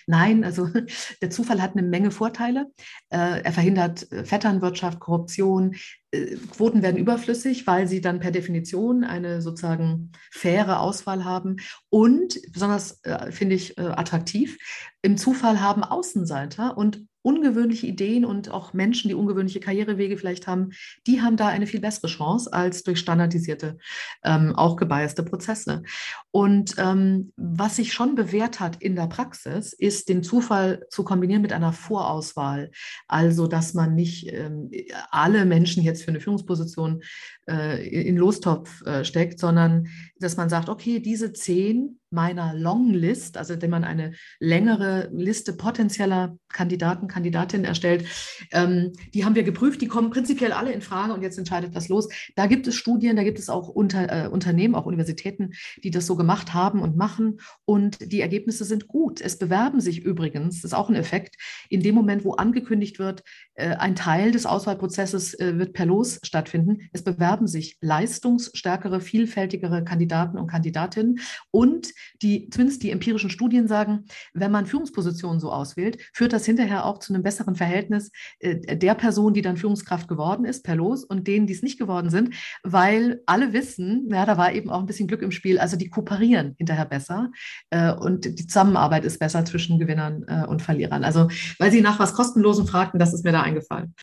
Nein, 0.08 0.44
also 0.44 0.68
der 1.22 1.30
Zufall 1.30 1.62
hat 1.62 1.76
eine 1.76 1.88
Menge 1.88 2.12
Vorteile. 2.12 2.68
Äh, 3.10 3.42
er 3.42 3.52
verhindert 3.52 4.12
äh, 4.12 4.26
Vetternwirtschaft, 4.26 5.00
Korruption. 5.00 5.76
Äh, 6.12 6.36
Quoten 6.52 6.82
werden 6.82 6.98
überflüssig, 6.98 7.66
weil 7.68 7.88
sie 7.88 8.02
dann 8.02 8.20
per 8.20 8.32
Definition 8.32 9.04
eine 9.04 9.42
sozusagen 9.42 10.12
faire 10.32 10.80
Auswahl 10.80 11.24
haben. 11.24 11.58
Und 11.90 12.40
besonders 12.52 13.02
finde 13.30 13.56
ich 13.56 13.78
attraktiv, 13.78 14.58
im 15.02 15.18
Zufall 15.18 15.62
haben 15.62 15.84
Außenseiter 15.84 16.78
und 16.78 17.06
ungewöhnliche 17.26 17.88
Ideen 17.88 18.24
und 18.24 18.52
auch 18.52 18.74
Menschen, 18.74 19.10
die 19.10 19.16
ungewöhnliche 19.16 19.60
Karrierewege 19.60 20.16
vielleicht 20.16 20.46
haben, 20.46 20.70
die 21.08 21.22
haben 21.22 21.38
da 21.38 21.48
eine 21.48 21.66
viel 21.66 21.82
bessere 21.82 22.08
Chance 22.08 22.54
als 22.54 22.84
durch 22.84 23.00
standardisierte, 23.00 23.80
ähm, 24.24 24.56
auch 24.56 24.76
gebiaste 24.76 25.24
Prozesse. 25.24 25.82
Und 26.30 26.76
ähm, 26.78 27.34
was 27.36 27.78
sich 27.78 27.94
schon 27.94 28.14
bewährt 28.14 28.60
hat 28.60 28.76
in 28.80 28.96
der 28.96 29.08
Praxis, 29.08 29.74
ist 29.74 30.08
den 30.08 30.22
Zufall 30.22 30.86
zu 30.92 31.04
kombinieren 31.04 31.42
mit 31.42 31.52
einer 31.52 31.74
Vorauswahl. 31.74 32.70
Also, 33.08 33.48
dass 33.48 33.74
man 33.74 33.96
nicht 33.96 34.32
ähm, 34.32 34.70
alle 35.10 35.46
Menschen 35.46 35.82
jetzt 35.82 36.04
für 36.04 36.10
eine 36.10 36.20
Führungsposition 36.20 37.02
äh, 37.50 38.08
in 38.08 38.18
Lostopf 38.18 38.84
äh, 38.86 39.04
steckt, 39.04 39.40
sondern 39.40 39.88
dass 40.20 40.38
man 40.38 40.50
sagt, 40.50 40.70
okay, 40.70 41.00
diese 41.00 41.34
zehn 41.34 42.00
meiner 42.16 42.54
Longlist, 42.54 43.38
also 43.38 43.54
indem 43.54 43.72
man 43.72 43.84
eine 43.84 44.14
längere 44.40 45.10
Liste 45.14 45.54
potenzieller 45.54 46.38
Kandidaten, 46.50 47.08
Kandidatinnen 47.16 47.66
erstellt, 47.66 48.06
ähm, 48.52 48.92
die 49.14 49.24
haben 49.24 49.36
wir 49.36 49.44
geprüft, 49.44 49.82
die 49.82 49.88
kommen 49.88 50.10
prinzipiell 50.10 50.52
alle 50.52 50.74
in 50.74 50.82
Frage 50.82 51.14
und 51.14 51.22
jetzt 51.22 51.38
entscheidet 51.38 51.74
das 51.74 51.88
los. 51.88 52.10
Da 52.36 52.46
gibt 52.46 52.68
es 52.68 52.76
Studien, 52.76 53.16
da 53.16 53.24
gibt 53.24 53.40
es 53.40 53.48
auch 53.50 53.70
unter, 53.70 54.26
äh, 54.26 54.28
Unternehmen, 54.28 54.76
auch 54.76 54.86
Universitäten, 54.86 55.54
die 55.82 55.92
das 55.92 56.08
so 56.08 56.18
gemacht 56.18 56.54
haben 56.54 56.82
und 56.82 56.98
machen 56.98 57.40
und 57.64 58.12
die 58.12 58.20
Ergebnisse 58.20 58.66
sind 58.66 58.90
gut. 58.90 59.22
Es 59.22 59.40
bewerben 59.40 59.80
sich 59.80 60.04
übrigens, 60.04 60.62
das 60.62 60.72
ist 60.72 60.74
auch 60.74 60.90
ein 60.90 60.96
Effekt, 60.96 61.38
in 61.70 61.82
dem 61.82 61.96
Moment, 61.96 62.26
wo 62.26 62.34
angekündigt 62.34 63.00
wird, 63.00 63.24
äh, 63.54 63.76
ein 63.76 63.96
Teil 63.96 64.32
des 64.32 64.46
Auswahlprozesses 64.46 65.40
äh, 65.40 65.58
wird 65.58 65.72
per 65.72 65.86
Los 65.86 66.20
stattfinden. 66.24 66.90
Es 66.92 67.04
bewerben 67.04 67.48
sich 67.48 67.78
leistungsstärkere, 67.80 69.00
vielfältigere 69.00 69.86
Kandidaten 69.86 70.38
und 70.38 70.48
Kandidatinnen. 70.48 71.20
Und 71.52 71.94
die, 72.22 72.50
zumindest 72.50 72.84
die 72.84 72.92
empirischen 72.92 73.30
Studien 73.30 73.70
sagen, 73.70 74.06
wenn 74.34 74.52
man 74.52 74.66
Führungspositionen 74.66 75.40
so 75.40 75.52
auswählt, 75.52 75.98
führt 76.12 76.34
das 76.34 76.46
hinterher 76.46 76.86
auch 76.86 77.00
zu 77.06 77.14
einem 77.14 77.24
besseren 77.24 77.56
Verhältnis 77.56 78.12
äh, 78.40 78.78
der 78.78 78.96
Person, 78.96 79.34
die 79.34 79.42
dann 79.42 79.58
Führungskraft 79.58 80.08
geworden 80.08 80.46
ist, 80.46 80.64
per 80.64 80.76
Los, 80.76 81.04
und 81.04 81.28
denen, 81.28 81.48
die 81.48 81.54
es 81.54 81.64
nicht 81.64 81.80
geworden 81.80 82.10
sind, 82.10 82.34
weil 82.64 83.22
alle 83.26 83.54
wissen, 83.54 84.10
ja, 84.12 84.26
da 84.26 84.38
war 84.38 84.54
eben 84.54 84.70
auch 84.70 84.80
ein 84.80 84.86
bisschen 84.86 85.08
Glück 85.08 85.22
im 85.22 85.32
Spiel, 85.32 85.60
also 85.60 85.78
die 85.78 85.90
kooperieren 85.90 86.56
hinterher 86.58 86.86
besser 86.86 87.32
und 88.00 88.26
die 88.26 88.48
Zusammenarbeit 88.48 89.06
ist 89.06 89.20
besser 89.20 89.46
zwischen 89.46 89.80
Gewinnern 89.80 90.24
und 90.48 90.62
Verlierern. 90.62 91.04
Also, 91.04 91.30
weil 91.60 91.72
Sie 91.72 91.82
nach 91.82 92.00
was 92.00 92.14
Kostenlosen 92.14 92.68
fragten, 92.68 93.00
das 93.00 93.14
ist 93.14 93.24
mir 93.24 93.32
da 93.32 93.42
eingefallen. 93.42 93.94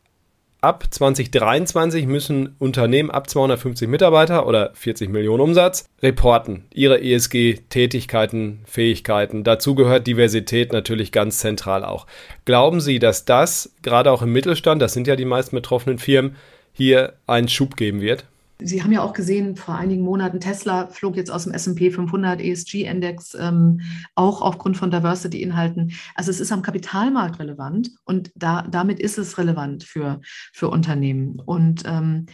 Ab 0.64 0.84
2023 0.88 2.06
müssen 2.06 2.54
Unternehmen 2.60 3.10
ab 3.10 3.28
250 3.28 3.88
Mitarbeiter 3.88 4.46
oder 4.46 4.70
40 4.74 5.10
Millionen 5.10 5.40
Umsatz 5.40 5.86
reporten, 6.00 6.66
ihre 6.72 7.02
ESG-Tätigkeiten, 7.02 8.60
Fähigkeiten. 8.64 9.42
Dazu 9.42 9.74
gehört 9.74 10.06
Diversität 10.06 10.72
natürlich 10.72 11.10
ganz 11.10 11.38
zentral 11.38 11.84
auch. 11.84 12.06
Glauben 12.44 12.80
Sie, 12.80 13.00
dass 13.00 13.24
das 13.24 13.74
gerade 13.82 14.12
auch 14.12 14.22
im 14.22 14.32
Mittelstand, 14.32 14.80
das 14.80 14.92
sind 14.92 15.08
ja 15.08 15.16
die 15.16 15.24
meisten 15.24 15.56
betroffenen 15.56 15.98
Firmen, 15.98 16.36
hier 16.72 17.14
einen 17.26 17.48
Schub 17.48 17.76
geben 17.76 18.00
wird? 18.00 18.26
Sie 18.64 18.82
haben 18.82 18.92
ja 18.92 19.02
auch 19.02 19.12
gesehen, 19.12 19.56
vor 19.56 19.76
einigen 19.76 20.02
Monaten, 20.02 20.40
Tesla 20.40 20.88
flog 20.88 21.16
jetzt 21.16 21.30
aus 21.30 21.44
dem 21.44 21.52
SP 21.54 21.90
500 21.90 22.40
ESG-Index, 22.40 23.34
ähm, 23.38 23.80
auch 24.14 24.42
aufgrund 24.42 24.76
von 24.76 24.90
Diversity-Inhalten. 24.90 25.92
Also 26.14 26.30
es 26.30 26.40
ist 26.40 26.52
am 26.52 26.62
Kapitalmarkt 26.62 27.38
relevant 27.38 27.90
und 28.04 28.30
da, 28.34 28.62
damit 28.62 29.00
ist 29.00 29.18
es 29.18 29.38
relevant 29.38 29.84
für, 29.84 30.20
für 30.52 30.68
Unternehmen. 30.68 31.40
Und 31.40 31.82
ähm, 31.86 32.26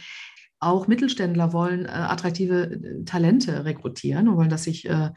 auch 0.59 0.87
Mittelständler 0.87 1.53
wollen 1.53 1.85
äh, 1.85 1.89
attraktive 1.89 2.71
äh, 2.71 3.03
Talente 3.05 3.65
rekrutieren 3.65 4.27
und 4.27 4.37
wollen, 4.37 4.49
dass 4.49 4.63
sich 4.63 4.89
äh, 4.89 5.11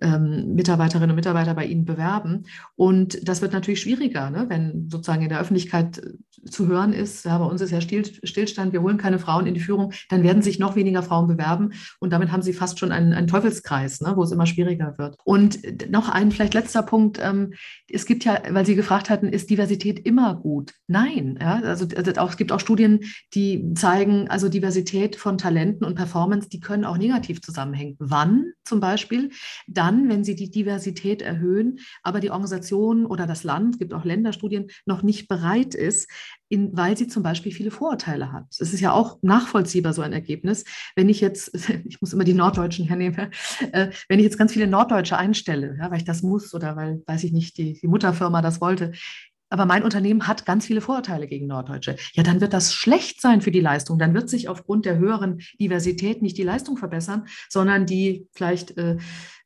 ähm, 0.00 0.54
Mitarbeiterinnen 0.54 1.10
und 1.10 1.16
Mitarbeiter 1.16 1.54
bei 1.54 1.66
Ihnen 1.66 1.84
bewerben. 1.84 2.44
Und 2.76 3.26
das 3.26 3.42
wird 3.42 3.52
natürlich 3.52 3.80
schwieriger, 3.80 4.30
ne? 4.30 4.46
wenn 4.48 4.88
sozusagen 4.90 5.22
in 5.22 5.28
der 5.28 5.40
Öffentlichkeit 5.40 5.98
äh, 5.98 6.12
zu 6.50 6.66
hören 6.66 6.92
ist, 6.92 7.24
ja, 7.24 7.38
bei 7.38 7.44
uns 7.44 7.60
ist 7.60 7.70
ja 7.70 7.80
Still, 7.80 8.04
Stillstand, 8.24 8.72
wir 8.72 8.82
holen 8.82 8.98
keine 8.98 9.18
Frauen 9.20 9.46
in 9.46 9.54
die 9.54 9.60
Führung, 9.60 9.92
dann 10.08 10.24
werden 10.24 10.42
sich 10.42 10.58
noch 10.58 10.74
weniger 10.76 11.02
Frauen 11.02 11.28
bewerben 11.28 11.72
und 12.00 12.12
damit 12.12 12.32
haben 12.32 12.42
Sie 12.42 12.52
fast 12.52 12.78
schon 12.78 12.90
einen, 12.90 13.12
einen 13.12 13.28
Teufelskreis, 13.28 14.00
ne? 14.00 14.14
wo 14.16 14.22
es 14.24 14.32
immer 14.32 14.46
schwieriger 14.46 14.94
wird. 14.98 15.16
Und 15.24 15.90
noch 15.90 16.08
ein 16.08 16.32
vielleicht 16.32 16.54
letzter 16.54 16.82
Punkt, 16.82 17.20
ähm, 17.22 17.54
es 17.88 18.06
gibt 18.06 18.24
ja, 18.24 18.42
weil 18.50 18.66
Sie 18.66 18.74
gefragt 18.74 19.10
hatten, 19.10 19.28
ist 19.28 19.50
Diversität 19.50 20.04
immer 20.04 20.34
gut? 20.34 20.72
Nein, 20.88 21.38
ja? 21.40 21.60
also, 21.62 21.86
also 21.96 22.12
auch, 22.20 22.30
es 22.30 22.36
gibt 22.36 22.50
auch 22.50 22.60
Studien, 22.60 23.00
die 23.34 23.72
zeigen, 23.74 24.28
also 24.28 24.48
Diversität 24.48 25.14
von 25.14 25.38
Talenten 25.38 25.86
und 25.86 25.94
Performance, 25.94 26.48
die 26.48 26.60
können 26.60 26.84
auch 26.84 26.98
negativ 26.98 27.40
zusammenhängen. 27.40 27.96
Wann 28.00 28.52
zum 28.64 28.80
Beispiel? 28.80 29.30
Da 29.68 29.84
dann, 29.84 30.08
wenn 30.08 30.24
sie 30.24 30.34
die 30.34 30.50
Diversität 30.50 31.20
erhöhen, 31.20 31.78
aber 32.02 32.20
die 32.20 32.30
Organisation 32.30 33.04
oder 33.04 33.26
das 33.26 33.44
Land, 33.44 33.74
es 33.74 33.78
gibt 33.78 33.92
auch 33.92 34.04
Länderstudien, 34.04 34.68
noch 34.86 35.02
nicht 35.02 35.28
bereit 35.28 35.74
ist, 35.74 36.08
in, 36.48 36.76
weil 36.76 36.96
sie 36.96 37.08
zum 37.08 37.22
Beispiel 37.22 37.52
viele 37.52 37.70
Vorurteile 37.70 38.32
hat. 38.32 38.44
Das 38.58 38.72
ist 38.72 38.80
ja 38.80 38.92
auch 38.92 39.18
nachvollziehbar, 39.22 39.92
so 39.92 40.02
ein 40.02 40.12
Ergebnis. 40.12 40.64
Wenn 40.96 41.08
ich 41.08 41.20
jetzt, 41.20 41.54
ich 41.84 42.00
muss 42.00 42.12
immer 42.12 42.24
die 42.24 42.34
Norddeutschen 42.34 42.86
hernehmen, 42.86 43.30
äh, 43.72 43.90
wenn 44.08 44.18
ich 44.18 44.24
jetzt 44.24 44.38
ganz 44.38 44.52
viele 44.52 44.66
Norddeutsche 44.66 45.16
einstelle, 45.16 45.76
ja, 45.78 45.90
weil 45.90 45.98
ich 45.98 46.04
das 46.04 46.22
muss 46.22 46.54
oder 46.54 46.76
weil, 46.76 47.02
weiß 47.06 47.24
ich 47.24 47.32
nicht, 47.32 47.58
die, 47.58 47.78
die 47.80 47.88
Mutterfirma 47.88 48.42
das 48.42 48.60
wollte, 48.60 48.92
aber 49.54 49.66
mein 49.66 49.84
Unternehmen 49.84 50.26
hat 50.26 50.46
ganz 50.46 50.66
viele 50.66 50.80
Vorurteile 50.80 51.28
gegen 51.28 51.46
Norddeutsche. 51.46 51.94
Ja, 52.14 52.24
dann 52.24 52.40
wird 52.40 52.52
das 52.52 52.74
schlecht 52.74 53.20
sein 53.20 53.40
für 53.40 53.52
die 53.52 53.60
Leistung. 53.60 54.00
Dann 54.00 54.12
wird 54.12 54.28
sich 54.28 54.48
aufgrund 54.48 54.84
der 54.84 54.98
höheren 54.98 55.38
Diversität 55.60 56.22
nicht 56.22 56.36
die 56.36 56.42
Leistung 56.42 56.76
verbessern, 56.76 57.28
sondern 57.48 57.86
die 57.86 58.26
vielleicht 58.32 58.76
äh, 58.78 58.96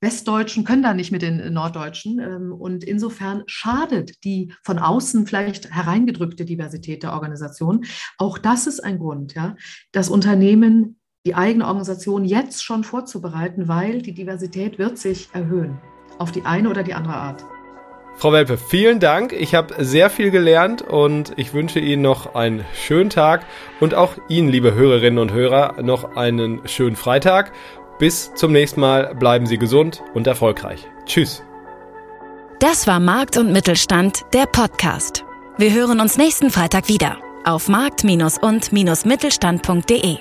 Westdeutschen 0.00 0.64
können 0.64 0.82
da 0.82 0.94
nicht 0.94 1.12
mit 1.12 1.20
den 1.20 1.52
Norddeutschen. 1.52 2.20
Ähm, 2.20 2.52
und 2.52 2.84
insofern 2.84 3.42
schadet 3.48 4.24
die 4.24 4.54
von 4.62 4.78
außen 4.78 5.26
vielleicht 5.26 5.70
hereingedrückte 5.74 6.46
Diversität 6.46 7.02
der 7.02 7.12
Organisation. 7.12 7.84
Auch 8.16 8.38
das 8.38 8.66
ist 8.66 8.80
ein 8.80 8.98
Grund, 8.98 9.34
ja, 9.34 9.56
das 9.92 10.08
Unternehmen, 10.08 10.98
die 11.26 11.34
eigene 11.34 11.66
Organisation 11.66 12.24
jetzt 12.24 12.64
schon 12.64 12.82
vorzubereiten, 12.82 13.68
weil 13.68 14.00
die 14.00 14.14
Diversität 14.14 14.78
wird 14.78 14.96
sich 14.96 15.28
erhöhen 15.34 15.78
auf 16.18 16.32
die 16.32 16.46
eine 16.46 16.70
oder 16.70 16.82
die 16.82 16.94
andere 16.94 17.16
Art. 17.16 17.44
Frau 18.18 18.32
Welpe, 18.32 18.58
vielen 18.58 18.98
Dank. 18.98 19.32
Ich 19.32 19.54
habe 19.54 19.76
sehr 19.78 20.10
viel 20.10 20.32
gelernt 20.32 20.82
und 20.82 21.34
ich 21.36 21.54
wünsche 21.54 21.78
Ihnen 21.78 22.02
noch 22.02 22.34
einen 22.34 22.64
schönen 22.74 23.10
Tag 23.10 23.46
und 23.78 23.94
auch 23.94 24.14
Ihnen, 24.28 24.48
liebe 24.48 24.74
Hörerinnen 24.74 25.20
und 25.20 25.32
Hörer, 25.32 25.80
noch 25.82 26.16
einen 26.16 26.66
schönen 26.66 26.96
Freitag. 26.96 27.52
Bis 28.00 28.34
zum 28.34 28.50
nächsten 28.50 28.80
Mal. 28.80 29.14
Bleiben 29.14 29.46
Sie 29.46 29.56
gesund 29.56 30.02
und 30.14 30.26
erfolgreich. 30.26 30.84
Tschüss. 31.06 31.44
Das 32.58 32.88
war 32.88 32.98
Markt 32.98 33.36
und 33.36 33.52
Mittelstand, 33.52 34.22
der 34.32 34.46
Podcast. 34.46 35.24
Wir 35.56 35.72
hören 35.72 36.00
uns 36.00 36.18
nächsten 36.18 36.50
Freitag 36.50 36.88
wieder 36.88 37.18
auf 37.44 37.68
markt- 37.68 38.02
und-mittelstand.de. 38.02 40.16